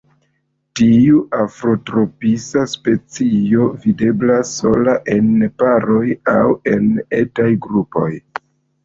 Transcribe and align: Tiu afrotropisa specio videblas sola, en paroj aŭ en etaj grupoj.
Tiu 0.77 1.17
afrotropisa 1.41 2.63
specio 2.71 3.67
videblas 3.83 4.55
sola, 4.61 4.95
en 5.17 5.29
paroj 5.65 6.01
aŭ 6.35 6.41
en 6.73 6.89
etaj 7.19 7.47
grupoj. 7.69 8.09